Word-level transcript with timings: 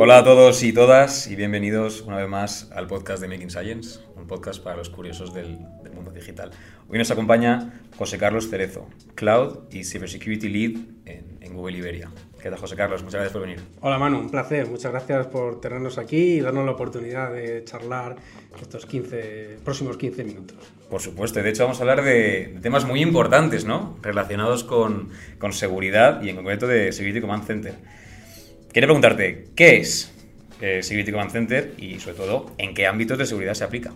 Hola 0.00 0.18
a 0.18 0.24
todos 0.24 0.62
y 0.62 0.72
todas 0.72 1.26
y 1.30 1.36
bienvenidos 1.36 2.00
una 2.02 2.16
vez 2.16 2.28
más 2.28 2.70
al 2.72 2.86
podcast 2.86 3.20
de 3.20 3.28
Making 3.28 3.50
Science, 3.50 4.00
un 4.16 4.26
podcast 4.26 4.62
para 4.62 4.76
los 4.76 4.88
curiosos 4.88 5.34
del, 5.34 5.58
mundo 5.94 6.10
digital. 6.12 6.50
Hoy 6.88 6.98
nos 6.98 7.10
acompaña 7.10 7.82
José 7.98 8.16
Carlos 8.18 8.48
Cerezo, 8.48 8.86
Cloud 9.14 9.64
y 9.70 9.84
Cybersecurity 9.84 10.48
Lead 10.48 10.80
en, 11.04 11.38
en 11.40 11.54
Google 11.54 11.76
Iberia. 11.76 12.10
¿Qué 12.40 12.50
tal, 12.50 12.58
José 12.58 12.76
Carlos? 12.76 13.02
Muchas 13.02 13.14
gracias 13.14 13.32
por 13.32 13.42
venir. 13.42 13.60
Hola 13.80 13.98
Manu, 13.98 14.20
un 14.20 14.30
placer. 14.30 14.68
Muchas 14.68 14.92
gracias 14.92 15.26
por 15.26 15.60
tenernos 15.60 15.98
aquí 15.98 16.34
y 16.34 16.40
darnos 16.40 16.64
la 16.64 16.70
oportunidad 16.70 17.32
de 17.32 17.64
charlar 17.64 18.14
estos 18.62 18.86
15, 18.86 19.58
próximos 19.64 19.96
15 19.96 20.22
minutos. 20.22 20.56
Por 20.88 21.00
supuesto, 21.00 21.42
de 21.42 21.50
hecho 21.50 21.64
vamos 21.64 21.78
a 21.78 21.82
hablar 21.82 22.04
de, 22.04 22.52
de 22.54 22.60
temas 22.60 22.86
muy 22.86 23.02
importantes, 23.02 23.64
¿no? 23.64 23.98
Relacionados 24.02 24.62
con, 24.62 25.10
con, 25.38 25.52
seguridad 25.52 26.22
y 26.22 26.28
en 26.28 26.36
concreto 26.36 26.68
de 26.68 26.92
Security 26.92 27.20
Command 27.20 27.44
Center. 27.44 27.74
Quería 28.72 28.86
preguntarte, 28.86 29.48
¿qué 29.56 29.78
es 29.78 30.14
eh, 30.60 30.82
Security 30.84 31.10
Command 31.10 31.32
Center 31.32 31.74
y 31.76 31.98
sobre 31.98 32.16
todo, 32.18 32.52
en 32.56 32.72
qué 32.72 32.86
ámbitos 32.86 33.18
de 33.18 33.26
seguridad 33.26 33.54
se 33.54 33.64
aplica? 33.64 33.92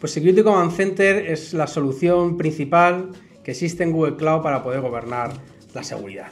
Pues 0.00 0.10
Security 0.10 0.42
Command 0.42 0.72
Center 0.72 1.30
es 1.30 1.54
la 1.54 1.68
solución 1.68 2.36
principal 2.36 3.10
que 3.44 3.52
existe 3.52 3.84
en 3.84 3.92
Google 3.92 4.16
Cloud 4.16 4.42
para 4.42 4.64
poder 4.64 4.80
gobernar 4.80 5.30
la 5.74 5.84
seguridad. 5.84 6.30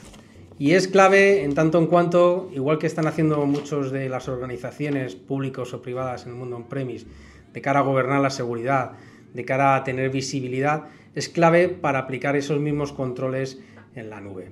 Y 0.59 0.73
es 0.73 0.87
clave 0.87 1.43
en 1.43 1.55
tanto 1.55 1.79
en 1.79 1.87
cuanto, 1.87 2.49
igual 2.53 2.77
que 2.77 2.87
están 2.87 3.07
haciendo 3.07 3.45
muchos 3.45 3.91
de 3.91 4.07
las 4.07 4.27
organizaciones 4.27 5.15
públicas 5.15 5.73
o 5.73 5.81
privadas 5.81 6.25
en 6.25 6.33
el 6.33 6.37
mundo 6.37 6.57
on-premise, 6.57 7.07
de 7.51 7.61
cara 7.61 7.79
a 7.79 7.83
gobernar 7.83 8.21
la 8.21 8.29
seguridad, 8.29 8.93
de 9.33 9.45
cara 9.45 9.75
a 9.75 9.83
tener 9.83 10.09
visibilidad, 10.09 10.85
es 11.15 11.29
clave 11.29 11.69
para 11.69 11.99
aplicar 11.99 12.35
esos 12.35 12.59
mismos 12.59 12.93
controles 12.93 13.59
en 13.95 14.09
la 14.09 14.21
nube, 14.21 14.51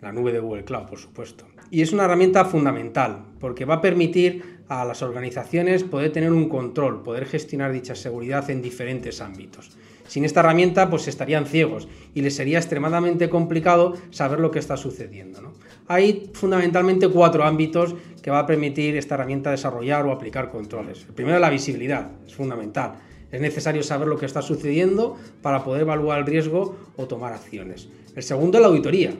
la 0.00 0.12
nube 0.12 0.32
de 0.32 0.40
Google 0.40 0.64
Cloud, 0.64 0.86
por 0.86 0.98
supuesto. 0.98 1.46
Y 1.70 1.80
es 1.80 1.92
una 1.92 2.04
herramienta 2.04 2.44
fundamental 2.44 3.24
porque 3.38 3.64
va 3.64 3.74
a 3.74 3.80
permitir 3.80 4.60
a 4.68 4.84
las 4.84 5.02
organizaciones 5.02 5.84
poder 5.84 6.12
tener 6.12 6.32
un 6.32 6.48
control, 6.48 7.02
poder 7.02 7.26
gestionar 7.26 7.72
dicha 7.72 7.94
seguridad 7.94 8.48
en 8.50 8.62
diferentes 8.62 9.20
ámbitos. 9.20 9.76
Sin 10.06 10.24
esta 10.24 10.40
herramienta, 10.40 10.90
pues 10.90 11.08
estarían 11.08 11.46
ciegos 11.46 11.88
y 12.14 12.22
les 12.22 12.36
sería 12.36 12.58
extremadamente 12.58 13.30
complicado 13.30 13.94
saber 14.10 14.40
lo 14.40 14.50
que 14.50 14.58
está 14.58 14.76
sucediendo. 14.76 15.52
Hay 15.88 16.30
fundamentalmente 16.34 17.08
cuatro 17.08 17.44
ámbitos 17.44 17.94
que 18.22 18.30
va 18.30 18.40
a 18.40 18.46
permitir 18.46 18.96
esta 18.96 19.14
herramienta 19.14 19.50
desarrollar 19.50 20.06
o 20.06 20.12
aplicar 20.12 20.50
controles. 20.50 21.04
El 21.08 21.14
primero 21.14 21.36
es 21.36 21.40
la 21.40 21.50
visibilidad, 21.50 22.10
es 22.26 22.34
fundamental. 22.34 22.94
Es 23.30 23.40
necesario 23.40 23.82
saber 23.82 24.08
lo 24.08 24.18
que 24.18 24.26
está 24.26 24.42
sucediendo 24.42 25.16
para 25.40 25.64
poder 25.64 25.82
evaluar 25.82 26.18
el 26.18 26.26
riesgo 26.26 26.76
o 26.96 27.06
tomar 27.06 27.32
acciones. 27.32 27.88
El 28.14 28.22
segundo 28.22 28.58
es 28.58 28.62
la 28.62 28.68
auditoría, 28.68 29.14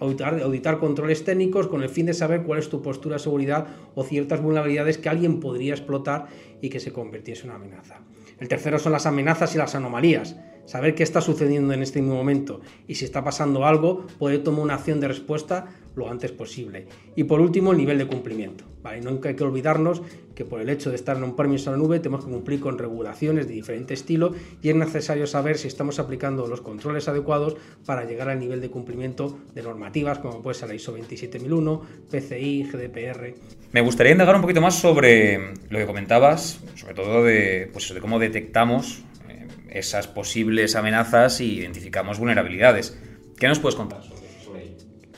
auditar, 0.00 0.78
controles 0.78 1.24
técnicos 1.24 1.66
con 1.66 1.82
el 1.82 1.88
fin 1.88 2.06
de 2.06 2.14
saber 2.14 2.42
cuál 2.42 2.58
es 2.58 2.68
tu 2.68 2.82
postura 2.82 3.16
de 3.16 3.20
seguridad 3.20 3.66
o 3.94 4.04
ciertas 4.04 4.40
vulnerabilidades 4.40 4.98
que 4.98 5.08
alguien 5.08 5.40
podría 5.40 5.74
explotar 5.74 6.26
y 6.60 6.68
que 6.68 6.80
se 6.80 6.92
convirtiese 6.92 7.42
en 7.42 7.50
una 7.50 7.56
amenaza. 7.56 8.00
El 8.38 8.48
tercero 8.48 8.78
son 8.78 8.92
las 8.92 9.06
amenazas 9.06 9.54
y 9.54 9.58
las 9.58 9.74
anomalías. 9.74 10.36
Saber 10.64 10.94
qué 10.94 11.02
está 11.02 11.22
sucediendo 11.22 11.72
en 11.72 11.82
este 11.82 12.02
momento 12.02 12.60
y 12.86 12.96
si 12.96 13.06
está 13.06 13.24
pasando 13.24 13.64
algo, 13.64 14.06
poder 14.18 14.44
tomar 14.44 14.60
una 14.60 14.74
acción 14.74 15.00
de 15.00 15.08
respuesta 15.08 15.68
lo 15.98 16.10
antes 16.10 16.32
posible. 16.32 16.86
Y 17.16 17.24
por 17.24 17.40
último, 17.40 17.72
el 17.72 17.78
nivel 17.78 17.98
de 17.98 18.06
cumplimiento. 18.06 18.64
¿vale? 18.82 19.00
Nunca 19.00 19.28
hay 19.28 19.34
que 19.34 19.44
olvidarnos 19.44 20.02
que 20.34 20.44
por 20.44 20.60
el 20.60 20.68
hecho 20.68 20.90
de 20.90 20.96
estar 20.96 21.16
en 21.16 21.24
un 21.24 21.34
permiso 21.34 21.70
en 21.70 21.76
la 21.76 21.82
nube 21.82 21.98
tenemos 21.98 22.24
que 22.24 22.30
cumplir 22.30 22.60
con 22.60 22.78
regulaciones 22.78 23.48
de 23.48 23.54
diferente 23.54 23.92
estilo 23.92 24.34
y 24.62 24.68
es 24.68 24.76
necesario 24.76 25.26
saber 25.26 25.58
si 25.58 25.66
estamos 25.66 25.98
aplicando 25.98 26.46
los 26.46 26.60
controles 26.60 27.08
adecuados 27.08 27.56
para 27.84 28.04
llegar 28.04 28.28
al 28.28 28.38
nivel 28.38 28.60
de 28.60 28.70
cumplimiento 28.70 29.36
de 29.52 29.62
normativas 29.62 30.20
como 30.20 30.40
puede 30.40 30.54
ser 30.54 30.68
la 30.68 30.76
ISO 30.76 30.92
27001, 30.92 31.82
PCI, 32.10 32.70
GDPR. 32.70 33.34
Me 33.72 33.80
gustaría 33.80 34.12
indagar 34.12 34.36
un 34.36 34.42
poquito 34.42 34.60
más 34.60 34.78
sobre 34.78 35.54
lo 35.70 35.78
que 35.78 35.86
comentabas, 35.86 36.60
sobre 36.76 36.94
todo 36.94 37.24
de, 37.24 37.68
pues, 37.72 37.92
de 37.92 38.00
cómo 38.00 38.20
detectamos 38.20 39.02
eh, 39.28 39.48
esas 39.70 40.06
posibles 40.06 40.76
amenazas 40.76 41.40
y 41.40 41.58
identificamos 41.58 42.20
vulnerabilidades. 42.20 42.96
¿Qué 43.36 43.48
nos 43.48 43.58
puedes 43.58 43.74
contar? 43.74 44.17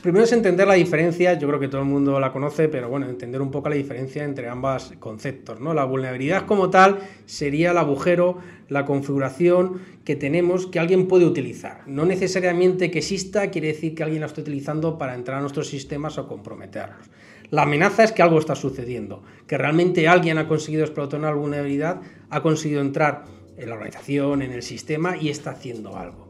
Primero 0.01 0.23
es 0.23 0.31
entender 0.31 0.67
la 0.67 0.73
diferencia, 0.73 1.37
yo 1.37 1.47
creo 1.47 1.59
que 1.59 1.67
todo 1.67 1.81
el 1.81 1.87
mundo 1.87 2.19
la 2.19 2.31
conoce, 2.31 2.67
pero 2.67 2.89
bueno, 2.89 3.07
entender 3.07 3.39
un 3.39 3.51
poco 3.51 3.69
la 3.69 3.75
diferencia 3.75 4.23
entre 4.23 4.49
ambos 4.49 4.93
conceptos. 4.97 5.59
¿no? 5.59 5.75
La 5.75 5.85
vulnerabilidad 5.85 6.47
como 6.47 6.71
tal 6.71 6.97
sería 7.27 7.69
el 7.69 7.77
agujero, 7.77 8.39
la 8.67 8.83
configuración 8.83 9.79
que 10.03 10.15
tenemos 10.15 10.65
que 10.65 10.79
alguien 10.79 11.07
puede 11.07 11.25
utilizar. 11.25 11.83
No 11.85 12.03
necesariamente 12.05 12.89
que 12.89 12.97
exista 12.97 13.51
quiere 13.51 13.67
decir 13.67 13.93
que 13.93 14.01
alguien 14.01 14.21
la 14.21 14.25
esté 14.25 14.41
utilizando 14.41 14.97
para 14.97 15.13
entrar 15.13 15.37
a 15.37 15.41
nuestros 15.41 15.67
sistemas 15.67 16.17
o 16.17 16.27
comprometerlos. 16.27 17.07
La 17.51 17.61
amenaza 17.61 18.03
es 18.03 18.11
que 18.11 18.23
algo 18.23 18.39
está 18.39 18.55
sucediendo, 18.55 19.21
que 19.45 19.59
realmente 19.59 20.07
alguien 20.07 20.39
ha 20.39 20.47
conseguido 20.47 20.83
explotar 20.83 21.19
una 21.19 21.31
vulnerabilidad, 21.31 22.01
ha 22.31 22.41
conseguido 22.41 22.81
entrar 22.81 23.25
en 23.55 23.69
la 23.69 23.75
organización, 23.75 24.41
en 24.41 24.51
el 24.51 24.63
sistema 24.63 25.15
y 25.15 25.29
está 25.29 25.51
haciendo 25.51 25.95
algo. 25.95 26.20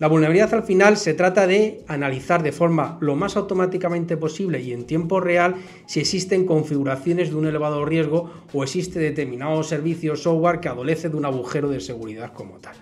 La 0.00 0.08
vulnerabilidad 0.08 0.52
al 0.54 0.64
final 0.64 0.96
se 0.96 1.14
trata 1.14 1.46
de 1.46 1.84
analizar 1.86 2.42
de 2.42 2.50
forma 2.50 2.98
lo 3.00 3.14
más 3.14 3.36
automáticamente 3.36 4.16
posible 4.16 4.60
y 4.60 4.72
en 4.72 4.86
tiempo 4.86 5.20
real 5.20 5.54
si 5.86 6.00
existen 6.00 6.46
configuraciones 6.46 7.30
de 7.30 7.36
un 7.36 7.46
elevado 7.46 7.84
riesgo 7.84 8.30
o 8.52 8.64
existe 8.64 8.98
determinado 8.98 9.62
servicio 9.62 10.14
o 10.14 10.16
software 10.16 10.58
que 10.58 10.68
adolece 10.68 11.10
de 11.10 11.16
un 11.16 11.24
agujero 11.24 11.68
de 11.68 11.78
seguridad 11.78 12.32
como 12.32 12.58
tal. 12.58 12.74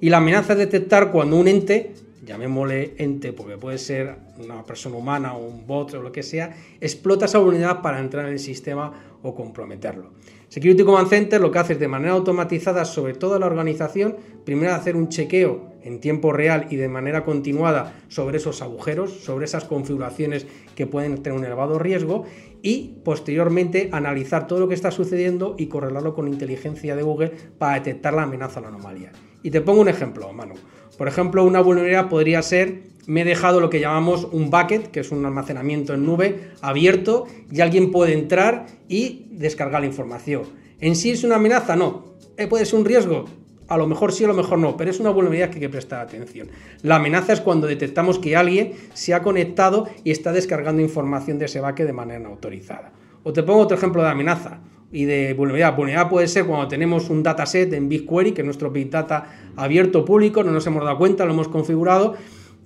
Y 0.00 0.10
la 0.10 0.18
amenaza 0.18 0.52
es 0.52 0.60
detectar 0.60 1.10
cuando 1.10 1.36
un 1.36 1.48
ente, 1.48 1.92
llamémosle 2.24 2.94
ente 2.98 3.32
porque 3.32 3.58
puede 3.58 3.78
ser 3.78 4.16
una 4.38 4.64
persona 4.64 4.96
humana 4.96 5.34
o 5.34 5.44
un 5.44 5.66
bot 5.66 5.92
o 5.94 6.02
lo 6.02 6.12
que 6.12 6.22
sea, 6.22 6.56
explota 6.80 7.24
esa 7.24 7.38
vulnerabilidad 7.38 7.82
para 7.82 7.98
entrar 7.98 8.26
en 8.26 8.34
el 8.34 8.38
sistema 8.38 8.92
o 9.22 9.34
comprometerlo. 9.34 10.12
Security 10.50 10.82
Command 10.82 11.08
Center 11.08 11.40
lo 11.40 11.52
que 11.52 11.60
hace 11.60 11.74
es 11.74 11.78
de 11.78 11.86
manera 11.86 12.14
automatizada 12.14 12.84
sobre 12.84 13.14
toda 13.14 13.38
la 13.38 13.46
organización, 13.46 14.16
primero 14.44 14.74
hacer 14.74 14.96
un 14.96 15.08
chequeo 15.08 15.70
en 15.80 16.00
tiempo 16.00 16.32
real 16.32 16.66
y 16.70 16.76
de 16.76 16.88
manera 16.88 17.24
continuada 17.24 17.94
sobre 18.08 18.38
esos 18.38 18.60
agujeros, 18.60 19.12
sobre 19.12 19.44
esas 19.44 19.64
configuraciones 19.64 20.48
que 20.74 20.88
pueden 20.88 21.22
tener 21.22 21.38
un 21.38 21.44
elevado 21.44 21.78
riesgo 21.78 22.24
y 22.62 22.96
posteriormente 23.04 23.90
analizar 23.92 24.48
todo 24.48 24.58
lo 24.58 24.66
que 24.66 24.74
está 24.74 24.90
sucediendo 24.90 25.54
y 25.56 25.68
correlarlo 25.68 26.14
con 26.16 26.26
inteligencia 26.26 26.96
de 26.96 27.04
Google 27.04 27.32
para 27.56 27.74
detectar 27.74 28.12
la 28.12 28.24
amenaza 28.24 28.58
o 28.58 28.62
la 28.64 28.70
anomalía. 28.70 29.12
Y 29.42 29.50
te 29.50 29.60
pongo 29.60 29.80
un 29.80 29.88
ejemplo, 29.88 30.32
Manu. 30.32 30.54
Por 30.98 31.08
ejemplo, 31.08 31.44
una 31.44 31.60
vulnerabilidad 31.60 32.08
podría 32.08 32.42
ser 32.42 32.90
me 33.06 33.22
he 33.22 33.24
dejado 33.24 33.60
lo 33.60 33.70
que 33.70 33.80
llamamos 33.80 34.28
un 34.30 34.50
bucket, 34.50 34.92
que 34.92 35.00
es 35.00 35.10
un 35.10 35.24
almacenamiento 35.24 35.94
en 35.94 36.06
nube 36.06 36.50
abierto, 36.60 37.26
y 37.50 37.60
alguien 37.60 37.90
puede 37.90 38.12
entrar 38.12 38.66
y 38.88 39.26
descargar 39.32 39.80
la 39.80 39.88
información. 39.88 40.42
¿En 40.78 40.94
sí 40.94 41.10
es 41.10 41.24
una 41.24 41.34
amenaza? 41.36 41.74
No. 41.74 42.04
¿Eh, 42.36 42.46
¿Puede 42.46 42.66
ser 42.66 42.78
un 42.78 42.84
riesgo? 42.84 43.24
A 43.66 43.76
lo 43.76 43.86
mejor 43.86 44.12
sí, 44.12 44.22
a 44.24 44.28
lo 44.28 44.34
mejor 44.34 44.58
no, 44.58 44.76
pero 44.76 44.90
es 44.90 45.00
una 45.00 45.10
vulnerabilidad 45.10 45.48
que 45.48 45.56
hay 45.56 45.60
que 45.62 45.68
prestar 45.68 46.00
atención. 46.00 46.48
La 46.82 46.96
amenaza 46.96 47.32
es 47.32 47.40
cuando 47.40 47.66
detectamos 47.66 48.18
que 48.18 48.36
alguien 48.36 48.74
se 48.94 49.12
ha 49.14 49.22
conectado 49.22 49.88
y 50.04 50.12
está 50.12 50.32
descargando 50.32 50.82
información 50.82 51.38
de 51.38 51.46
ese 51.46 51.60
bucket 51.60 51.86
de 51.86 51.92
manera 51.92 52.20
no 52.20 52.28
autorizada. 52.28 52.92
O 53.22 53.32
te 53.32 53.42
pongo 53.42 53.60
otro 53.60 53.76
ejemplo 53.76 54.02
de 54.02 54.08
amenaza 54.08 54.60
y 54.92 55.04
de 55.04 55.34
vulnerabilidad. 55.34 55.76
Vulnerabilidad 55.76 56.10
puede 56.10 56.28
ser 56.28 56.46
cuando 56.46 56.68
tenemos 56.68 57.10
un 57.10 57.22
dataset 57.22 57.72
en 57.72 57.88
BigQuery, 57.88 58.32
que 58.32 58.42
es 58.42 58.44
nuestro 58.44 58.70
Big 58.70 58.90
Data 58.90 59.52
abierto 59.56 60.04
público, 60.04 60.42
no 60.42 60.52
nos 60.52 60.66
hemos 60.66 60.84
dado 60.84 60.98
cuenta, 60.98 61.24
lo 61.24 61.32
hemos 61.32 61.48
configurado 61.48 62.16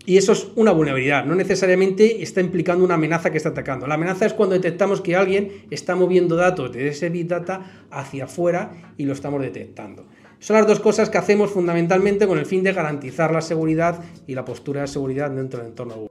y 0.06 0.18
eso 0.18 0.32
es 0.32 0.48
una 0.56 0.72
vulnerabilidad, 0.72 1.24
no 1.24 1.34
necesariamente 1.34 2.22
está 2.22 2.40
implicando 2.42 2.84
una 2.84 2.94
amenaza 2.94 3.30
que 3.30 3.38
está 3.38 3.50
atacando. 3.50 3.86
La 3.86 3.94
amenaza 3.94 4.26
es 4.26 4.34
cuando 4.34 4.54
detectamos 4.54 5.00
que 5.00 5.16
alguien 5.16 5.64
está 5.70 5.96
moviendo 5.96 6.36
datos 6.36 6.72
de 6.72 6.88
ese 6.88 7.08
Big 7.08 7.26
Data 7.26 7.86
hacia 7.90 8.24
afuera 8.24 8.72
y 8.98 9.06
lo 9.06 9.14
estamos 9.14 9.40
detectando. 9.40 10.06
Son 10.40 10.56
las 10.56 10.66
dos 10.66 10.80
cosas 10.80 11.08
que 11.08 11.16
hacemos 11.16 11.50
fundamentalmente 11.50 12.26
con 12.26 12.38
el 12.38 12.44
fin 12.44 12.62
de 12.62 12.74
garantizar 12.74 13.32
la 13.32 13.40
seguridad 13.40 14.04
y 14.26 14.34
la 14.34 14.44
postura 14.44 14.82
de 14.82 14.88
seguridad 14.88 15.30
dentro 15.30 15.60
del 15.60 15.68
entorno 15.68 15.94
Google. 15.94 16.10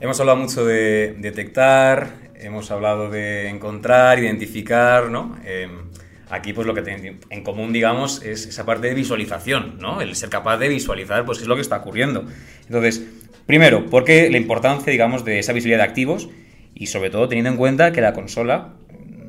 Hemos 0.00 0.18
hablado 0.18 0.38
mucho 0.38 0.64
de 0.64 1.16
detectar, 1.18 2.25
hemos 2.40 2.70
hablado 2.70 3.10
de 3.10 3.48
encontrar, 3.48 4.18
identificar, 4.18 5.10
¿no? 5.10 5.36
Eh, 5.44 5.68
aquí 6.30 6.52
pues 6.52 6.66
lo 6.66 6.74
que 6.74 6.82
tienen 6.82 7.20
en 7.30 7.42
común, 7.42 7.72
digamos, 7.72 8.22
es 8.22 8.46
esa 8.46 8.64
parte 8.64 8.88
de 8.88 8.94
visualización, 8.94 9.78
¿no? 9.78 10.00
El 10.00 10.16
ser 10.16 10.28
capaz 10.28 10.58
de 10.58 10.68
visualizar, 10.68 11.24
pues, 11.24 11.38
qué 11.38 11.44
es 11.44 11.48
lo 11.48 11.54
que 11.54 11.62
está 11.62 11.76
ocurriendo. 11.76 12.24
Entonces, 12.66 13.02
Primero, 13.46 13.86
porque 13.86 14.28
la 14.28 14.38
importancia, 14.38 14.90
digamos, 14.90 15.24
de 15.24 15.38
esa 15.38 15.52
visibilidad 15.52 15.84
de 15.84 15.88
activos 15.88 16.28
y 16.74 16.88
sobre 16.88 17.10
todo 17.10 17.28
teniendo 17.28 17.50
en 17.50 17.56
cuenta 17.56 17.92
que 17.92 18.00
la 18.00 18.12
consola 18.12 18.74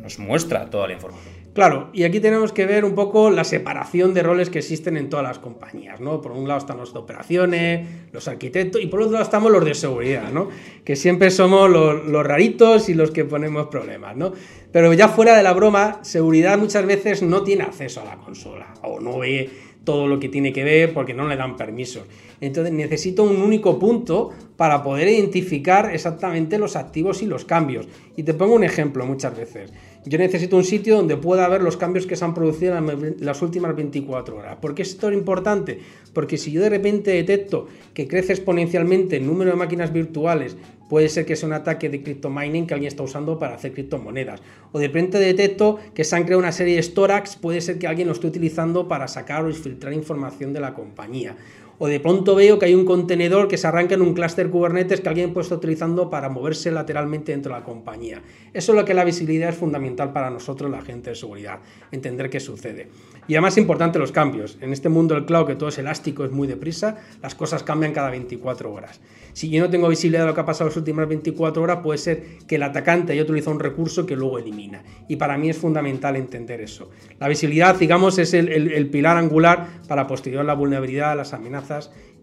nos 0.07 0.19
muestra 0.19 0.69
toda 0.69 0.87
la 0.87 0.93
información. 0.93 1.33
Claro, 1.53 1.89
y 1.91 2.03
aquí 2.03 2.21
tenemos 2.21 2.53
que 2.53 2.65
ver 2.65 2.85
un 2.85 2.95
poco 2.95 3.29
la 3.29 3.43
separación 3.43 4.13
de 4.13 4.23
roles 4.23 4.49
que 4.49 4.59
existen 4.59 4.95
en 4.95 5.09
todas 5.09 5.25
las 5.25 5.39
compañías, 5.39 5.99
¿no? 5.99 6.21
Por 6.21 6.31
un 6.31 6.47
lado 6.47 6.59
están 6.59 6.77
los 6.77 6.93
de 6.93 6.99
operaciones, 6.99 7.87
los 8.13 8.27
arquitectos, 8.29 8.81
y 8.81 8.87
por 8.87 9.01
otro 9.01 9.13
lado 9.13 9.25
estamos 9.25 9.51
los 9.51 9.65
de 9.65 9.73
seguridad, 9.73 10.31
¿no? 10.31 10.47
Que 10.85 10.95
siempre 10.95 11.29
somos 11.29 11.69
los, 11.69 12.05
los 12.05 12.25
raritos 12.25 12.87
y 12.87 12.93
los 12.93 13.11
que 13.11 13.25
ponemos 13.25 13.67
problemas, 13.67 14.15
¿no? 14.15 14.31
Pero 14.71 14.93
ya 14.93 15.09
fuera 15.09 15.35
de 15.35 15.43
la 15.43 15.51
broma, 15.51 15.99
seguridad 16.03 16.57
muchas 16.57 16.85
veces 16.85 17.21
no 17.21 17.43
tiene 17.43 17.63
acceso 17.63 18.01
a 18.01 18.05
la 18.05 18.17
consola, 18.17 18.73
o 18.83 19.01
no 19.01 19.17
ve 19.19 19.49
todo 19.87 20.05
lo 20.05 20.19
que 20.19 20.27
tiene 20.27 20.51
que 20.51 20.65
ver 20.65 20.93
porque 20.93 21.13
no 21.13 21.29
le 21.29 21.37
dan 21.37 21.55
permisos. 21.55 22.03
Entonces 22.41 22.73
necesito 22.73 23.23
un 23.23 23.41
único 23.41 23.79
punto 23.79 24.31
para 24.57 24.83
poder 24.83 25.07
identificar 25.07 25.95
exactamente 25.95 26.59
los 26.59 26.75
activos 26.75 27.21
y 27.21 27.25
los 27.25 27.45
cambios. 27.45 27.87
Y 28.17 28.23
te 28.23 28.33
pongo 28.33 28.53
un 28.53 28.65
ejemplo 28.65 29.05
muchas 29.05 29.37
veces. 29.37 29.71
Yo 30.07 30.17
necesito 30.17 30.55
un 30.55 30.63
sitio 30.63 30.95
donde 30.95 31.17
pueda 31.17 31.49
ver 31.49 31.61
los 31.61 31.75
cambios 31.75 32.07
que 32.07 32.15
se 32.15 32.23
han 32.23 32.33
producido 32.33 32.77
en 32.77 33.17
las 33.19 33.41
últimas 33.41 33.75
24 33.75 34.37
horas. 34.37 34.55
¿Por 34.61 34.73
qué 34.73 34.83
es 34.83 34.89
esto 34.91 35.11
importante? 35.11 35.79
Porque 36.13 36.37
si 36.37 36.51
yo 36.53 36.61
de 36.61 36.69
repente 36.69 37.11
detecto 37.11 37.67
que 37.93 38.07
crece 38.07 38.31
exponencialmente 38.31 39.17
el 39.17 39.27
número 39.27 39.51
de 39.51 39.57
máquinas 39.57 39.91
virtuales, 39.91 40.55
puede 40.89 41.09
ser 41.09 41.25
que 41.25 41.35
sea 41.35 41.47
un 41.47 41.53
ataque 41.53 41.89
de 41.89 42.03
crypto 42.03 42.29
mining 42.29 42.65
que 42.67 42.73
alguien 42.73 42.87
está 42.87 43.03
usando 43.03 43.37
para 43.37 43.55
hacer 43.55 43.73
criptomonedas. 43.73 44.41
O 44.71 44.79
de 44.79 44.87
repente 44.87 45.19
detecto 45.19 45.77
que 45.93 46.05
se 46.05 46.15
han 46.15 46.23
creado 46.23 46.39
una 46.39 46.53
serie 46.53 46.77
de 46.77 46.83
storax, 46.83 47.35
puede 47.35 47.59
ser 47.59 47.77
que 47.77 47.87
alguien 47.87 48.07
lo 48.07 48.13
esté 48.13 48.27
utilizando 48.27 48.87
para 48.87 49.09
sacar 49.09 49.43
o 49.45 49.53
filtrar 49.53 49.91
información 49.91 50.53
de 50.53 50.61
la 50.61 50.73
compañía 50.73 51.35
o 51.79 51.87
de 51.87 51.99
pronto 51.99 52.35
veo 52.35 52.57
que 52.59 52.65
hay 52.65 52.75
un 52.75 52.85
contenedor 52.85 53.47
que 53.47 53.57
se 53.57 53.67
arranca 53.67 53.95
en 53.95 54.01
un 54.01 54.13
clúster 54.13 54.49
Kubernetes 54.49 55.01
que 55.01 55.09
alguien 55.09 55.33
puede 55.33 55.43
estar 55.43 55.57
utilizando 55.57 56.09
para 56.09 56.29
moverse 56.29 56.71
lateralmente 56.71 57.31
dentro 57.31 57.53
de 57.53 57.59
la 57.59 57.65
compañía. 57.65 58.21
Eso 58.53 58.71
es 58.71 58.75
lo 58.77 58.85
que 58.85 58.93
la 58.93 59.03
visibilidad 59.03 59.49
es 59.49 59.55
fundamental 59.55 60.11
para 60.13 60.29
nosotros, 60.29 60.71
la 60.71 60.81
gente 60.81 61.11
de 61.11 61.15
seguridad, 61.15 61.59
entender 61.91 62.29
qué 62.29 62.39
sucede. 62.39 62.87
Y 63.27 63.35
además 63.35 63.57
importante 63.57 63.99
los 63.99 64.11
cambios. 64.11 64.57
En 64.61 64.71
este 64.71 64.89
mundo 64.89 65.13
del 65.13 65.25
cloud, 65.25 65.47
que 65.47 65.55
todo 65.55 65.69
es 65.69 65.77
elástico, 65.77 66.23
es 66.23 66.31
muy 66.31 66.47
deprisa, 66.47 66.97
las 67.21 67.35
cosas 67.35 67.61
cambian 67.61 67.91
cada 67.91 68.09
24 68.09 68.71
horas. 68.71 69.01
Si 69.33 69.49
yo 69.49 69.61
no 69.61 69.69
tengo 69.69 69.89
visibilidad 69.89 70.21
de 70.21 70.27
lo 70.27 70.33
que 70.33 70.41
ha 70.41 70.45
pasado 70.45 70.69
las 70.69 70.77
últimas 70.77 71.07
24 71.07 71.61
horas, 71.61 71.79
puede 71.83 71.99
ser 71.99 72.23
que 72.47 72.55
el 72.55 72.63
atacante 72.63 73.13
haya 73.13 73.21
utilizado 73.21 73.51
un 73.51 73.59
recurso 73.59 74.05
que 74.05 74.15
luego 74.15 74.39
elimina. 74.39 74.81
Y 75.07 75.17
para 75.17 75.37
mí 75.37 75.49
es 75.49 75.57
fundamental 75.57 76.15
entender 76.15 76.61
eso. 76.61 76.89
La 77.19 77.27
visibilidad, 77.27 77.75
digamos, 77.75 78.17
es 78.17 78.33
el, 78.33 78.89
pilar 78.89 79.17
angular 79.17 79.67
para 79.87 80.07
posterior 80.07 80.45
la 80.45 80.53
vulnerabilidad, 80.53 81.15
las 81.15 81.33
amenazas 81.33 81.66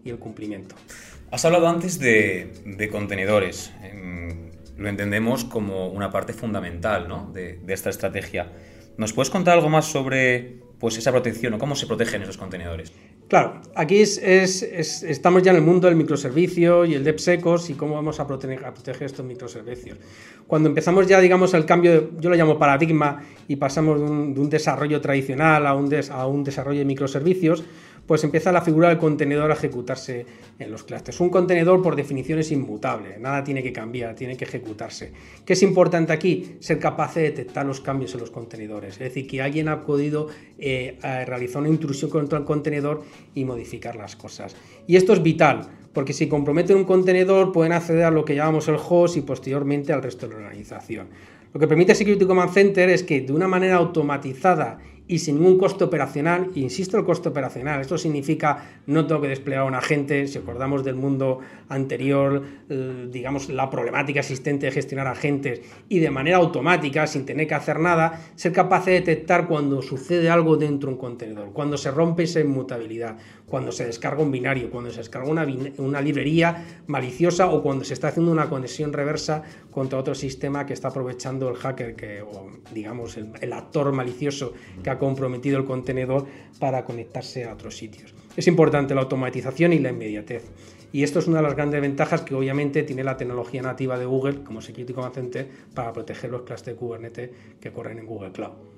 y 0.03 0.09
el 0.09 0.19
cumplimiento. 0.19 0.75
Has 1.31 1.45
hablado 1.45 1.67
antes 1.67 1.99
de, 1.99 2.89
contenedores. 2.91 3.71
Em, 3.83 4.51
lo 4.77 4.89
entendemos 4.89 5.45
como 5.45 5.87
una 5.87 6.11
parte 6.11 6.33
fundamental 6.33 7.07
de, 7.33 7.57
de 7.57 7.73
esta 7.73 7.89
estrategia. 7.89 8.51
¿Nos 8.97 9.13
puedes 9.13 9.29
contar 9.29 9.55
algo 9.55 9.69
más 9.69 9.85
sobre 9.85 10.65
pues 10.79 10.97
esa 10.97 11.11
protección 11.11 11.53
o 11.53 11.57
cómo 11.57 11.75
se 11.75 11.87
protegen 11.87 12.21
esos 12.21 12.37
contenedores. 12.37 12.91
Claro, 13.27 13.61
aquí 13.73 14.01
es, 14.01 14.17
estamos 14.19 15.41
ya 15.41 15.51
en 15.51 15.57
el 15.57 15.63
mundo 15.63 15.87
del 15.87 15.95
microservicio 15.95 16.85
y 16.85 16.93
el 16.93 17.03
DevSecOps 17.03 17.71
y 17.71 17.73
cómo 17.73 17.95
vamos 17.95 18.19
a 18.19 18.27
proteger, 18.27 18.63
a 18.65 18.73
proteger, 18.73 19.03
estos 19.03 19.25
microservicios. 19.25 19.97
Cuando 20.45 20.69
empezamos 20.69 21.07
ya, 21.07 21.19
digamos, 21.19 21.53
el 21.55 21.65
cambio, 21.65 22.11
yo 22.19 22.29
lo 22.29 22.35
llamo 22.35 22.59
paradigma, 22.59 23.23
y 23.47 23.55
pasamos 23.55 23.99
de 23.99 24.05
un, 24.05 24.49
desarrollo 24.49 25.01
tradicional 25.01 25.65
a 25.65 25.73
un, 25.73 25.89
a 26.11 26.27
un 26.27 26.43
desarrollo 26.43 26.79
de 26.79 26.85
microservicios, 26.85 27.63
pues 28.07 28.23
empieza 28.23 28.51
la 28.51 28.61
figura 28.61 28.89
del 28.89 28.97
contenedor 28.97 29.51
a 29.51 29.55
ejecutarse 29.55 30.25
en 30.59 30.71
los 30.71 30.83
clusters. 30.83 31.19
Un 31.19 31.29
contenedor 31.29 31.81
por 31.81 31.95
definición 31.95 32.39
es 32.39 32.51
inmutable, 32.51 33.17
nada 33.19 33.43
tiene 33.43 33.63
que 33.63 33.73
cambiar, 33.73 34.15
tiene 34.15 34.37
que 34.37 34.45
ejecutarse. 34.45 35.11
¿Qué 35.45 35.53
es 35.53 35.63
importante 35.63 36.13
aquí? 36.13 36.57
Ser 36.59 36.79
capaz 36.79 37.15
de 37.15 37.23
detectar 37.23 37.65
los 37.65 37.81
cambios 37.81 38.13
en 38.13 38.21
los 38.21 38.31
contenedores, 38.31 38.93
es 38.93 38.99
decir, 38.99 39.27
que 39.27 39.41
alguien 39.41 39.67
ha 39.67 39.85
podido 39.85 40.27
eh, 40.57 40.97
realizar 41.25 41.61
una 41.61 41.69
intrusión 41.69 42.11
contra 42.11 42.37
el 42.37 42.45
contenedor 42.45 43.03
y 43.33 43.45
modificar 43.45 43.95
las 43.95 44.15
cosas. 44.15 44.55
Y 44.87 44.95
esto 44.95 45.13
es 45.13 45.23
vital, 45.23 45.67
porque 45.93 46.13
si 46.13 46.27
comprometen 46.27 46.77
un 46.77 46.85
contenedor 46.85 47.51
pueden 47.51 47.73
acceder 47.73 48.03
a 48.03 48.11
lo 48.11 48.25
que 48.25 48.35
llamamos 48.35 48.67
el 48.67 48.75
host 48.77 49.17
y 49.17 49.21
posteriormente 49.21 49.93
al 49.93 50.03
resto 50.03 50.27
de 50.27 50.33
la 50.33 50.39
organización. 50.39 51.07
Lo 51.53 51.59
que 51.59 51.67
permite 51.67 51.95
Security 51.95 52.25
Command 52.25 52.51
Center 52.51 52.89
es 52.89 53.03
que 53.03 53.21
de 53.21 53.31
una 53.31 53.47
manera 53.47 53.77
automatizada 53.77 54.77
y 55.07 55.19
sin 55.19 55.35
ningún 55.35 55.57
costo 55.57 55.85
operacional. 55.85 56.51
insisto, 56.55 56.97
el 56.97 57.05
costo 57.05 57.29
operacional. 57.29 57.81
Esto 57.81 57.97
significa 57.97 58.79
no 58.87 59.05
tengo 59.05 59.21
que 59.21 59.27
desplegar 59.27 59.65
un 59.65 59.75
agente. 59.75 60.27
Si 60.27 60.37
acordamos 60.37 60.83
del 60.83 60.95
mundo 60.95 61.39
anterior, 61.69 62.41
eh, 62.69 63.07
digamos, 63.11 63.49
la 63.49 63.69
problemática 63.69 64.21
existente 64.21 64.65
de 64.65 64.71
gestionar 64.71 65.07
agentes 65.07 65.61
y 65.89 65.99
de 65.99 66.09
manera 66.09 66.37
automática, 66.37 67.05
sin 67.05 67.25
tener 67.25 67.47
que 67.47 67.53
hacer 67.53 67.79
nada, 67.79 68.19
ser 68.35 68.51
capaz 68.51 68.85
de 68.85 68.93
detectar 68.93 69.47
cuando 69.47 69.81
sucede 69.81 70.29
algo 70.29 70.57
dentro 70.57 70.89
de 70.89 70.95
un 70.95 70.99
contenedor, 70.99 71.53
cuando 71.53 71.77
se 71.77 71.91
rompe 71.91 72.23
esa 72.23 72.39
inmutabilidad, 72.39 73.17
cuando 73.45 73.71
se 73.71 73.85
descarga 73.85 74.23
un 74.23 74.31
binario, 74.31 74.71
cuando 74.71 74.89
se 74.89 74.97
descarga 74.97 75.29
una, 75.29 75.45
una 75.77 76.01
librería 76.01 76.81
maliciosa 76.87 77.47
o 77.51 77.61
cuando 77.61 77.85
se 77.85 77.93
está 77.93 78.07
haciendo 78.07 78.31
una 78.31 78.49
conexión 78.49 78.91
reversa 78.91 79.43
contra 79.69 79.99
otro 79.99 80.15
sistema 80.15 80.65
que 80.65 80.73
está 80.73 80.87
aprovechando 80.87 81.49
el 81.49 81.55
hacker, 81.55 81.95
que, 81.95 82.21
o 82.21 82.49
digamos, 82.73 83.17
el, 83.17 83.31
el 83.41 83.53
actor 83.53 83.91
malicioso 83.91 84.53
que 84.83 84.89
ha 84.89 84.94
comprometido 84.97 85.57
el 85.57 85.65
contenedor 85.65 86.25
para 86.59 86.85
conectarse 86.85 87.45
a 87.45 87.53
otros 87.53 87.77
sitios. 87.77 88.13
Es 88.35 88.47
importante 88.47 88.95
la 88.95 89.01
automatización 89.01 89.73
y 89.73 89.79
la 89.79 89.89
inmediatez. 89.89 90.43
Y 90.91 91.03
esto 91.03 91.19
es 91.19 91.27
una 91.27 91.37
de 91.37 91.43
las 91.43 91.55
grandes 91.55 91.81
ventajas 91.81 92.21
que 92.21 92.35
obviamente 92.35 92.83
tiene 92.83 93.03
la 93.03 93.17
tecnología 93.17 93.61
nativa 93.61 93.97
de 93.97 94.05
Google 94.05 94.43
como 94.43 94.61
Security 94.61 94.93
Command 94.93 95.15
Center 95.15 95.47
para 95.73 95.91
proteger 95.91 96.29
los 96.29 96.43
clusters 96.43 96.75
de 96.75 96.79
Kubernetes 96.79 97.29
que 97.59 97.71
corren 97.71 97.99
en 97.99 98.05
Google 98.05 98.31
Cloud. 98.31 98.74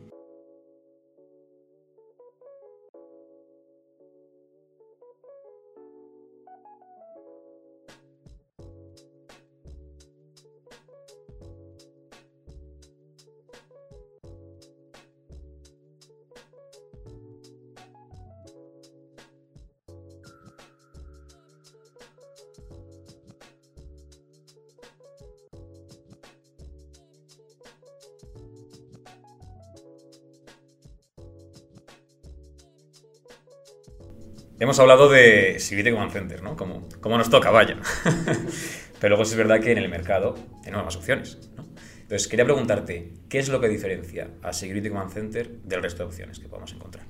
Hemos 34.59 34.79
hablado 34.79 35.07
de 35.07 35.59
Security 35.59 35.91
Command 35.91 36.11
Center, 36.11 36.41
¿no? 36.41 36.55
Como, 36.55 36.87
como 36.99 37.17
nos 37.17 37.29
toca, 37.29 37.51
vaya. 37.51 37.77
Pero 38.99 39.09
luego 39.09 39.21
es 39.21 39.35
verdad 39.35 39.59
que 39.59 39.71
en 39.71 39.77
el 39.77 39.87
mercado 39.87 40.35
tenemos 40.63 40.83
más 40.83 40.95
opciones, 40.95 41.37
¿no? 41.55 41.63
Entonces, 42.01 42.27
quería 42.27 42.45
preguntarte, 42.45 43.11
¿qué 43.29 43.37
es 43.37 43.49
lo 43.49 43.59
que 43.59 43.67
diferencia 43.67 44.29
a 44.41 44.53
Security 44.53 44.89
Command 44.89 45.11
Center 45.11 45.49
del 45.63 45.83
resto 45.83 46.03
de 46.03 46.07
opciones 46.07 46.39
que 46.39 46.47
podemos 46.47 46.73
encontrar? 46.73 47.05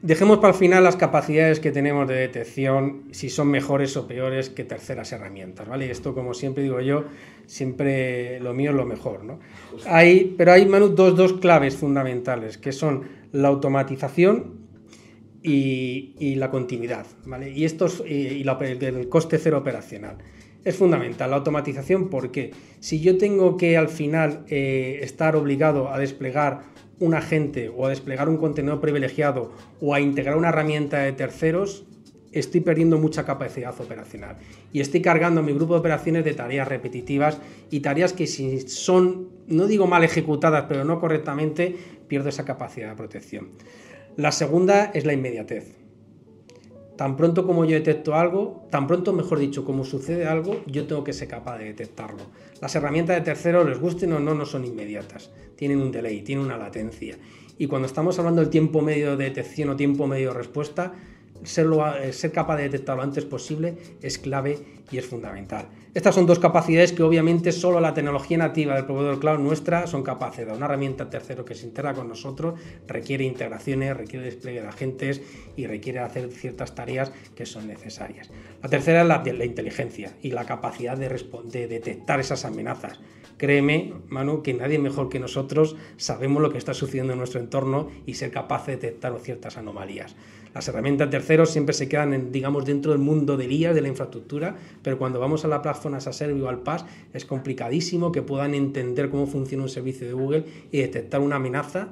Dejemos 0.00 0.38
para 0.38 0.52
el 0.52 0.58
final 0.58 0.84
las 0.84 0.96
capacidades 0.96 1.60
que 1.60 1.72
tenemos 1.72 2.08
de 2.08 2.14
detección, 2.14 3.08
si 3.10 3.28
son 3.28 3.48
mejores 3.48 3.96
o 3.96 4.06
peores 4.06 4.48
que 4.48 4.64
terceras 4.64 5.12
herramientas, 5.12 5.68
¿vale? 5.68 5.90
Esto, 5.90 6.14
como 6.14 6.32
siempre 6.32 6.62
digo 6.62 6.80
yo, 6.80 7.04
siempre 7.46 8.40
lo 8.40 8.54
mío 8.54 8.70
es 8.70 8.76
lo 8.76 8.86
mejor, 8.86 9.24
¿no? 9.24 9.40
Hay, 9.86 10.34
pero 10.38 10.52
hay, 10.52 10.64
Manu, 10.64 10.90
dos, 10.90 11.16
dos 11.16 11.34
claves 11.34 11.76
fundamentales, 11.76 12.56
que 12.56 12.70
son 12.70 13.08
la 13.32 13.48
automatización 13.48 14.57
y, 15.42 16.34
la 16.36 16.50
continuidad, 16.50 17.06
¿vale? 17.24 17.50
Y, 17.50 17.64
esto 17.64 17.86
y, 18.06 18.42
el 18.42 19.08
coste 19.08 19.38
cero 19.38 19.58
operacional. 19.58 20.18
Es 20.64 20.76
fundamental 20.76 21.30
la 21.30 21.36
automatización 21.36 22.10
porque 22.10 22.50
si 22.80 23.00
yo 23.00 23.16
tengo 23.16 23.56
que 23.56 23.76
al 23.76 23.88
final 23.88 24.44
eh, 24.48 24.98
estar 25.02 25.36
obligado 25.36 25.90
a 25.90 25.98
desplegar 25.98 26.62
un 27.00 27.14
agente 27.14 27.68
o 27.68 27.86
a 27.86 27.90
desplegar 27.90 28.28
un 28.28 28.38
contenedor 28.38 28.80
privilegiado 28.80 29.52
o 29.80 29.94
a 29.94 30.00
integrar 30.00 30.36
una 30.36 30.48
herramienta 30.48 30.98
de 30.98 31.12
terceros, 31.12 31.84
estoy 32.32 32.60
perdiendo 32.60 32.98
mucha 32.98 33.24
capacidad 33.24 33.78
operacional 33.80 34.36
y 34.72 34.80
estoy 34.80 35.00
cargando 35.00 35.42
mi 35.42 35.52
grupo 35.52 35.74
de 35.74 35.80
operaciones 35.80 36.24
de 36.24 36.34
tareas 36.34 36.68
repetitivas 36.68 37.38
y 37.70 37.80
tareas 37.80 38.12
que 38.12 38.26
si 38.26 38.60
son, 38.68 39.28
no 39.46 39.66
digo 39.66 39.86
mal 39.86 40.04
ejecutadas, 40.04 40.66
pero 40.68 40.84
no 40.84 41.00
correctamente, 41.00 41.76
pierdo 42.08 42.28
esa 42.28 42.44
capacidad 42.44 42.90
de 42.90 42.96
protección. 42.96 43.48
La 44.18 44.32
segunda 44.32 44.86
es 44.94 45.04
la 45.04 45.12
inmediatez. 45.12 45.76
Tan 46.96 47.16
pronto 47.16 47.46
como 47.46 47.64
yo 47.64 47.76
detecto 47.76 48.16
algo, 48.16 48.66
tan 48.68 48.88
pronto, 48.88 49.12
mejor 49.12 49.38
dicho, 49.38 49.64
como 49.64 49.84
sucede 49.84 50.26
algo, 50.26 50.60
yo 50.66 50.88
tengo 50.88 51.04
que 51.04 51.12
ser 51.12 51.28
capaz 51.28 51.56
de 51.58 51.66
detectarlo. 51.66 52.24
Las 52.60 52.74
herramientas 52.74 53.14
de 53.14 53.22
terceros, 53.22 53.68
les 53.68 53.78
gusten 53.78 54.12
o 54.12 54.18
no, 54.18 54.34
no 54.34 54.44
son 54.44 54.64
inmediatas. 54.64 55.30
Tienen 55.54 55.80
un 55.80 55.92
delay, 55.92 56.22
tienen 56.22 56.46
una 56.46 56.58
latencia. 56.58 57.16
Y 57.58 57.68
cuando 57.68 57.86
estamos 57.86 58.18
hablando 58.18 58.40
del 58.40 58.50
tiempo 58.50 58.82
medio 58.82 59.16
de 59.16 59.26
detección 59.26 59.68
o 59.68 59.76
tiempo 59.76 60.08
medio 60.08 60.30
de 60.30 60.38
respuesta, 60.38 60.94
eh, 61.42 62.12
ser 62.12 62.32
capaz 62.32 62.56
de 62.56 62.64
detectarlo 62.64 63.02
lo 63.02 63.08
antes 63.08 63.24
posible 63.24 63.76
es 64.02 64.18
clave 64.18 64.58
y 64.90 64.98
es 64.98 65.06
fundamental. 65.06 65.68
Estas 65.94 66.14
son 66.14 66.26
dos 66.26 66.38
capacidades 66.38 66.92
que 66.92 67.02
obviamente 67.02 67.50
solo 67.52 67.80
la 67.80 67.94
tecnología 67.94 68.38
nativa 68.38 68.74
del 68.74 68.84
proveedor 68.84 69.18
cloud 69.18 69.38
nuestra 69.38 69.86
son 69.86 70.02
capaces 70.02 70.46
de. 70.46 70.52
Una 70.52 70.66
herramienta 70.66 71.10
tercero 71.10 71.44
que 71.44 71.54
se 71.54 71.66
integra 71.66 71.94
con 71.94 72.08
nosotros 72.08 72.58
requiere 72.86 73.24
integraciones, 73.24 73.96
requiere 73.96 74.26
despliegue 74.26 74.62
de 74.62 74.68
agentes 74.68 75.22
y 75.56 75.66
requiere 75.66 76.00
hacer 76.00 76.30
ciertas 76.30 76.74
tareas 76.74 77.12
que 77.34 77.46
son 77.46 77.66
necesarias. 77.66 78.30
La 78.62 78.68
tercera 78.68 79.02
es 79.02 79.08
la, 79.08 79.22
la 79.24 79.44
inteligencia 79.44 80.12
y 80.22 80.30
la 80.30 80.44
capacidad 80.44 80.96
de, 80.96 81.08
de 81.08 81.68
detectar 81.68 82.20
esas 82.20 82.44
amenazas. 82.44 83.00
Créeme, 83.38 83.94
Manu, 84.08 84.42
que 84.42 84.52
nadie 84.52 84.80
mejor 84.80 85.08
que 85.08 85.20
nosotros 85.20 85.76
sabemos 85.96 86.42
lo 86.42 86.50
que 86.50 86.58
está 86.58 86.74
sucediendo 86.74 87.12
en 87.12 87.20
nuestro 87.20 87.38
entorno 87.40 87.88
y 88.04 88.14
ser 88.14 88.32
capaz 88.32 88.66
de 88.66 88.72
detectar 88.72 89.16
ciertas 89.20 89.56
anomalías. 89.56 90.16
Las 90.54 90.66
herramientas 90.66 91.08
terceros 91.08 91.50
siempre 91.50 91.72
se 91.72 91.88
quedan, 91.88 92.32
digamos, 92.32 92.64
dentro 92.64 92.90
del 92.90 93.00
mundo 93.00 93.36
de 93.36 93.46
IAS, 93.46 93.76
de 93.76 93.80
la 93.80 93.88
infraestructura, 93.88 94.56
pero 94.82 94.98
cuando 94.98 95.20
vamos 95.20 95.44
a 95.44 95.48
la 95.48 95.62
plataforma 95.62 95.98
a 95.98 96.00
service 96.00 96.42
o 96.42 96.48
al 96.48 96.62
PaaS 96.62 96.84
es 97.12 97.24
complicadísimo 97.24 98.10
que 98.10 98.22
puedan 98.22 98.54
entender 98.54 99.08
cómo 99.08 99.28
funciona 99.28 99.62
un 99.62 99.68
servicio 99.68 100.08
de 100.08 100.14
Google 100.14 100.44
y 100.72 100.78
detectar 100.78 101.20
una 101.20 101.36
amenaza, 101.36 101.90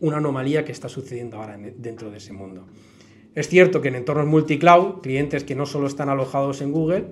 una 0.00 0.18
anomalía 0.18 0.64
que 0.64 0.70
está 0.70 0.88
sucediendo 0.88 1.38
ahora 1.38 1.58
dentro 1.76 2.12
de 2.12 2.18
ese 2.18 2.32
mundo. 2.32 2.66
Es 3.34 3.48
cierto 3.48 3.80
que 3.80 3.88
en 3.88 3.96
entornos 3.96 4.26
multicloud, 4.26 5.00
clientes 5.00 5.42
que 5.42 5.56
no 5.56 5.66
solo 5.66 5.88
están 5.88 6.08
alojados 6.08 6.62
en 6.62 6.70
Google, 6.70 7.06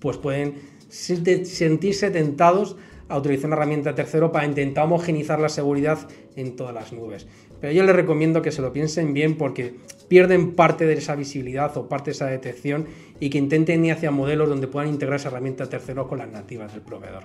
pues 0.00 0.16
pueden 0.16 0.54
sentirse 0.88 2.10
tentados 2.10 2.76
a 3.08 3.18
utilizar 3.18 3.46
una 3.46 3.56
herramienta 3.56 3.94
tercero 3.94 4.32
para 4.32 4.46
intentar 4.46 4.84
homogenizar 4.84 5.38
la 5.38 5.48
seguridad 5.48 6.08
en 6.34 6.56
todas 6.56 6.74
las 6.74 6.92
nubes. 6.92 7.26
Pero 7.60 7.72
yo 7.72 7.82
les 7.84 7.96
recomiendo 7.96 8.42
que 8.42 8.52
se 8.52 8.62
lo 8.62 8.72
piensen 8.72 9.14
bien 9.14 9.36
porque 9.36 9.74
pierden 10.08 10.54
parte 10.54 10.86
de 10.86 10.94
esa 10.94 11.14
visibilidad 11.16 11.76
o 11.76 11.88
parte 11.88 12.10
de 12.10 12.12
esa 12.12 12.26
detección 12.26 12.86
y 13.20 13.30
que 13.30 13.38
intenten 13.38 13.84
ir 13.84 13.92
hacia 13.92 14.10
modelos 14.10 14.48
donde 14.48 14.68
puedan 14.68 14.88
integrar 14.88 15.18
esa 15.18 15.28
herramienta 15.28 15.68
tercero 15.68 16.08
con 16.08 16.18
las 16.18 16.28
nativas 16.28 16.72
del 16.72 16.82
proveedor. 16.82 17.24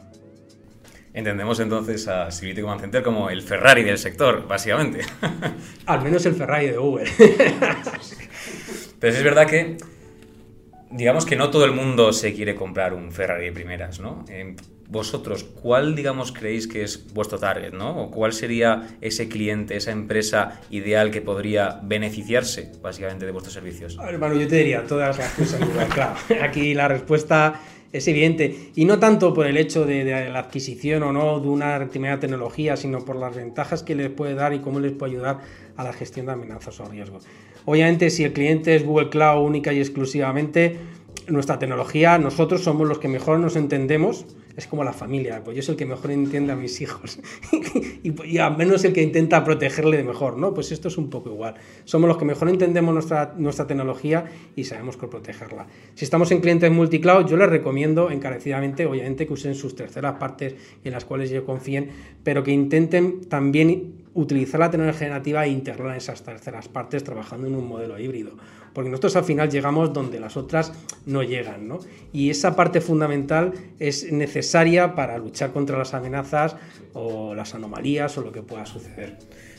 Entendemos 1.13 1.59
entonces 1.59 2.07
a 2.07 2.31
Civility 2.31 2.61
Command 2.61 2.81
Center 2.81 3.03
como 3.03 3.29
el 3.29 3.41
Ferrari 3.41 3.83
del 3.83 3.97
sector, 3.97 4.47
básicamente. 4.47 5.01
Al 5.85 6.01
menos 6.03 6.25
el 6.25 6.35
Ferrari 6.35 6.67
de 6.67 6.77
Google. 6.77 7.09
Pero 8.99 9.13
es 9.13 9.23
verdad 9.23 9.45
que, 9.45 9.75
digamos 10.91 11.25
que 11.25 11.35
no 11.35 11.49
todo 11.49 11.65
el 11.65 11.71
mundo 11.71 12.13
se 12.13 12.33
quiere 12.33 12.55
comprar 12.55 12.93
un 12.93 13.11
Ferrari 13.11 13.45
de 13.45 13.51
primeras, 13.51 13.99
¿no? 13.99 14.25
Eh, 14.29 14.55
vosotros, 14.91 15.45
¿cuál, 15.45 15.95
digamos, 15.95 16.33
creéis 16.33 16.67
que 16.67 16.83
es 16.83 17.13
vuestro 17.13 17.39
target, 17.39 17.71
¿no? 17.71 17.97
¿O 17.97 18.11
cuál 18.11 18.33
sería 18.33 18.89
ese 18.99 19.29
cliente, 19.29 19.77
esa 19.77 19.91
empresa 19.91 20.59
ideal 20.69 21.11
que 21.11 21.21
podría 21.21 21.79
beneficiarse, 21.81 22.73
básicamente, 22.81 23.25
de 23.25 23.31
vuestros 23.31 23.53
servicios? 23.53 23.97
Hermano, 24.05 24.35
yo 24.35 24.47
te 24.49 24.57
diría 24.57 24.85
todas 24.85 25.17
las 25.17 25.31
cosas, 25.31 25.61
claro. 25.93 26.15
Aquí 26.43 26.73
la 26.73 26.89
respuesta 26.89 27.61
es 27.93 28.07
evidente. 28.07 28.71
Y 28.75 28.85
no 28.85 28.99
tanto 28.99 29.33
por 29.33 29.45
el 29.47 29.57
hecho 29.57 29.85
de, 29.85 30.03
la 30.05 30.39
adquisición 30.39 31.03
o 31.03 31.11
no 31.11 31.39
de 31.39 31.49
una 31.49 31.77
determinada 31.79 32.19
tecnología, 32.19 32.77
sino 32.77 33.03
por 33.03 33.15
las 33.15 33.35
ventajas 33.35 33.83
que 33.83 33.95
les 33.95 34.09
puede 34.09 34.33
dar 34.33 34.53
y 34.53 34.59
cómo 34.59 34.79
les 34.79 34.93
puede 34.93 35.13
ayudar 35.13 35.39
a 35.75 35.83
la 35.83 35.93
gestión 35.93 36.25
de 36.25 36.33
amenazas 36.33 36.79
o 36.79 36.85
riesgos. 36.85 37.25
Obviamente, 37.65 38.09
si 38.09 38.23
el 38.23 38.33
cliente 38.33 38.75
es 38.75 38.85
Google 38.85 39.09
Cloud 39.09 39.45
única 39.45 39.71
y 39.73 39.79
exclusivamente, 39.79 40.77
nuestra 41.31 41.59
tecnología, 41.59 42.17
nosotros 42.17 42.63
somos 42.63 42.87
los 42.87 42.99
que 42.99 43.07
mejor 43.07 43.39
nos 43.39 43.55
entendemos 43.55 44.25
es 44.55 44.67
como 44.67 44.83
la 44.83 44.93
familia, 44.93 45.41
pues 45.43 45.55
yo 45.55 45.63
soy 45.63 45.73
el 45.73 45.77
que 45.77 45.85
mejor 45.85 46.11
entiende 46.11 46.51
a 46.51 46.55
mis 46.55 46.81
hijos 46.81 47.19
y, 48.03 48.37
al 48.37 48.57
menos 48.57 48.83
el 48.83 48.93
que 48.93 49.01
intenta 49.01 49.43
protegerle 49.43 49.97
de 49.97 50.03
mejor, 50.03 50.37
¿no? 50.37 50.53
Pues 50.53 50.71
esto 50.71 50.87
es 50.87 50.97
un 50.97 51.09
poco 51.09 51.29
igual. 51.29 51.55
Somos 51.85 52.07
los 52.07 52.17
que 52.17 52.25
mejor 52.25 52.49
entendemos 52.49 52.93
nuestra, 52.93 53.33
nuestra 53.37 53.67
tecnología 53.67 54.25
y 54.55 54.65
sabemos 54.65 54.97
cómo 54.97 55.11
protegerla. 55.11 55.67
Si 55.95 56.05
estamos 56.05 56.31
en 56.31 56.41
clientes 56.41 56.71
multicloud, 56.71 57.25
yo 57.27 57.37
les 57.37 57.49
recomiendo 57.49 58.11
encarecidamente, 58.11 58.85
obviamente, 58.85 59.27
que 59.27 59.33
usen 59.33 59.55
sus 59.55 59.75
terceras 59.75 60.17
partes 60.17 60.55
en 60.83 60.91
las 60.91 61.05
cuales 61.05 61.31
ellos 61.31 61.43
confíen, 61.45 61.89
pero 62.23 62.43
que 62.43 62.51
intenten 62.51 63.21
también 63.21 64.01
utilizar 64.13 64.59
la 64.59 64.69
tecnología 64.69 65.09
nativa 65.09 65.45
e 65.45 65.49
integrarla 65.49 65.93
en 65.93 65.97
esas 65.97 66.23
terceras 66.23 66.67
partes 66.67 67.03
trabajando 67.03 67.47
en 67.47 67.55
un 67.55 67.67
modelo 67.67 67.97
híbrido. 67.97 68.31
Porque 68.73 68.89
nosotros 68.89 69.15
al 69.15 69.23
final 69.23 69.49
llegamos 69.49 69.93
donde 69.93 70.19
las 70.19 70.37
otras 70.37 70.71
no 71.05 71.23
llegan, 71.23 71.67
¿no? 71.67 71.79
Y 72.13 72.29
esa 72.29 72.55
parte 72.55 72.81
fundamental 72.81 73.53
es 73.79 74.11
necesaria 74.11 74.95
para 74.95 75.17
luchar 75.17 75.51
contra 75.51 75.77
las 75.77 75.93
amenazas 75.93 76.55
o 76.93 77.35
las 77.35 77.53
anomalías 77.53 78.17
o 78.17 78.21
lo 78.21 78.31
que 78.31 78.41
pueda 78.41 78.65
suceder. 78.65 79.17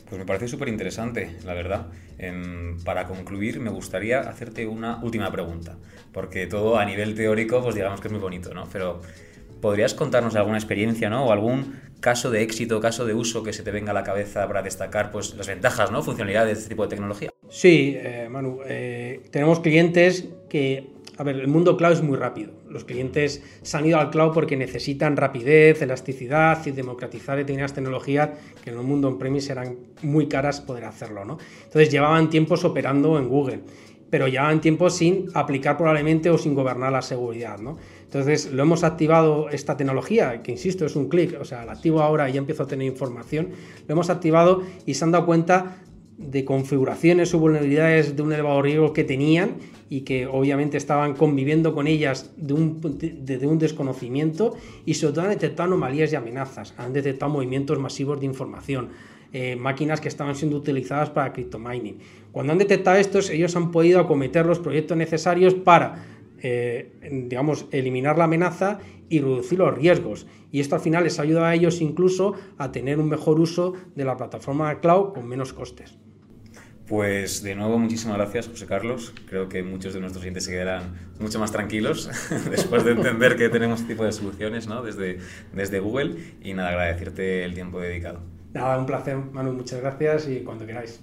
Pues 0.09 0.19
me 0.19 0.27
parece 0.27 0.49
súper 0.49 0.69
interesante, 0.69 1.37
la 1.45 1.55
verdad. 1.55 1.87
Em, 2.19 2.79
para 2.85 3.07
concluir, 3.07 3.61
me 3.61 3.71
gustaría 3.71 4.21
hacerte 4.21 4.67
una 4.67 5.03
última 5.03 5.31
pregunta, 5.33 5.79
porque 6.13 6.47
todo 6.47 6.79
a 6.79 6.85
nivel 6.85 7.15
teórico, 7.15 7.63
pues 7.63 7.75
digamos 7.75 8.01
que 8.01 8.09
es 8.09 8.13
muy 8.13 8.21
bonito, 8.21 8.53
¿no? 8.53 8.69
Pero 8.71 9.01
¿podrías 9.63 9.95
contarnos 9.95 10.37
alguna 10.37 10.59
experiencia, 10.59 11.09
¿no? 11.09 11.25
O 11.25 11.33
algún 11.33 11.81
caso 12.01 12.31
de 12.31 12.43
éxito, 12.43 12.81
caso 12.81 13.07
de 13.07 13.15
uso 13.15 13.43
que 13.43 13.55
se 13.55 13.63
te 13.63 13.71
venga 13.71 13.93
a 13.93 13.95
la 13.95 14.03
cabeza 14.03 14.47
para 14.47 14.61
destacar 14.61 15.11
pues, 15.11 15.35
las 15.35 15.47
ventajas, 15.47 15.91
¿no? 15.91 16.03
funcionalidades 16.03 16.57
de 16.57 16.59
este 16.59 16.69
tipo 16.69 16.83
de 16.83 16.89
tecnología. 16.91 17.32
Sí, 17.53 17.95
eh, 17.99 18.29
Manu, 18.31 18.61
eh, 18.67 19.21
tenemos 19.31 19.61
clientes 19.61 20.27
que, 20.49 20.87
a 21.19 21.23
ver, 21.23 21.37
el 21.37 21.49
mundo 21.49 21.77
cloud 21.77 21.93
es 21.93 22.03
muy 22.03 22.17
rápido. 22.17 22.51
Los 22.71 22.85
clientes 22.85 23.43
se 23.61 23.77
han 23.77 23.85
ido 23.85 23.99
al 23.99 24.09
cloud 24.09 24.33
porque 24.33 24.57
necesitan 24.57 25.19
rapidez, 25.19 25.83
elasticidad 25.83 26.65
y 26.65 26.71
democratizar 26.71 27.37
determinadas 27.37 27.75
tecnologías 27.75 28.31
que 28.65 28.71
en 28.71 28.79
el 28.79 28.83
mundo 28.83 29.09
on-premise 29.09 29.53
eran 29.53 29.77
muy 30.01 30.29
caras 30.29 30.63
poder 30.63 30.87
hacerlo, 30.87 31.27
¿no? 31.27 31.37
Entonces 31.65 31.91
llevaban 31.91 32.31
tiempos 32.31 32.65
operando 32.65 33.19
en 33.19 33.29
Google 33.29 33.61
pero 34.09 34.29
llevaban 34.29 34.61
tiempo 34.61 34.91
sin 34.91 35.29
aplicar 35.33 35.79
probablemente 35.79 36.29
o 36.29 36.37
sin 36.37 36.55
gobernar 36.55 36.93
la 36.93 37.01
seguridad, 37.01 37.59
¿no? 37.59 37.79
Entonces 38.03 38.53
lo 38.53 38.63
hemos 38.63 38.85
activado 38.85 39.49
esta 39.49 39.79
tecnología, 39.79 40.43
que 40.43 40.53
insisto, 40.53 40.85
es 40.85 40.97
un 40.97 41.09
clic, 41.09 41.35
o 41.41 41.47
sea, 41.47 41.65
la 41.65 41.73
activo 41.73 42.03
ahora 42.03 42.29
y 42.29 42.35
ya 42.35 42.39
empiezo 42.39 42.65
a 42.65 42.67
tener 42.67 42.87
información, 42.87 43.53
lo 43.89 43.93
hemos 43.95 44.11
activado 44.11 44.63
y 44.85 44.93
se 44.93 45.05
han 45.05 45.13
dado 45.13 45.25
cuenta 45.25 45.79
de 46.19 46.45
configuraciones 46.45 47.35
o 47.35 47.39
vulnerabilidades 47.39 48.17
de 48.17 48.23
un 48.23 48.33
elevado 48.33 48.63
riesgo 48.63 48.93
que 48.93 49.05
tenían 49.05 49.57
y 49.89 50.03
que 50.03 50.27
obviamente 50.27 50.77
estaban 50.77 51.15
conviviendo 51.15 51.75
con 51.75 51.87
ellas 51.87 52.33
de 52.37 52.55
un, 52.55 52.81
de, 52.81 53.47
un 53.47 53.59
desconocimiento 53.59 54.55
y 54.87 54.95
sobre 54.95 55.15
todo 55.15 55.25
han 55.25 55.31
detectado 55.31 55.69
anomalías 55.69 56.13
y 56.13 56.17
amenazas, 56.17 56.75
han 56.79 56.93
detectado 56.93 57.33
movimientos 57.33 57.79
masivos 57.79 58.21
de 58.21 58.27
información, 58.27 58.91
eh, 59.33 59.57
máquinas 59.57 60.01
que 60.01 60.09
estaban 60.09 60.37
siendo 60.37 60.57
utilizadas 60.57 61.11
para 61.11 61.33
mining. 61.59 61.99
Cuando 62.31 62.53
han 62.53 62.59
detectado 62.59 62.99
estos, 62.99 63.31
ellos 63.31 63.57
han 63.57 63.71
podido 63.71 64.01
acometer 64.01 64.47
los 64.47 64.59
proyectos 64.59 64.97
necesarios 64.97 65.55
para 65.55 66.05
eh, 66.43 66.93
digamos, 67.29 67.67
eliminar 67.71 68.19
la 68.19 68.25
amenaza 68.25 68.81
y 69.09 69.21
reducir 69.21 69.59
los 69.59 69.75
riesgos. 69.77 70.27
Y 70.51 70.61
esto 70.61 70.75
al 70.75 70.81
final 70.81 71.05
les 71.05 71.19
ayuda 71.19 71.49
a 71.49 71.55
ellos 71.55 71.81
incluso 71.81 72.35
a 72.59 72.73
tener 72.73 72.99
un 72.99 73.09
mejor 73.09 73.41
uso 73.41 73.75
de 73.95 74.05
la 74.05 74.17
plataforma 74.17 74.81
cloud 74.81 75.13
con 75.15 75.29
menos 75.29 75.53
costes. 75.53 75.99
Pues 76.87 77.43
de 77.43 77.55
nuevo, 77.55 77.79
muchísimas 77.79 78.17
gracias, 78.17 78.49
José 78.49 78.67
Carlos. 78.67 79.15
Creo 79.27 79.49
que 79.49 79.63
muchos 79.63 79.95
de 79.95 80.01
nuestros 80.01 80.23
clientes 80.23 80.45
se 80.45 80.51
quedarán 80.51 80.95
mucho 81.21 81.39
más 81.39 81.53
tranquilos 81.53 82.11
después 82.51 82.85
de 82.85 82.93
entender 82.93 83.37
que 83.37 83.49
tenemos 83.49 83.81
este 83.81 83.95
tipo 83.95 84.05
de 84.05 84.13
soluciones 84.13 84.67
¿no? 84.67 84.83
desde, 84.83 85.19
desde 85.55 85.81
Google. 85.81 86.17
Y 86.43 86.55
nada, 86.55 86.71
agradecerte 86.71 87.45
el 87.45 87.55
tiempo 87.55 87.81
dedicado. 87.81 88.21
Nada, 88.53 88.79
un 88.79 88.87
placer, 88.87 89.17
Manu. 89.17 89.53
Muchas 89.53 89.81
gracias 89.81 90.29
y 90.29 90.41
cuando 90.41 90.67
queráis. 90.67 91.01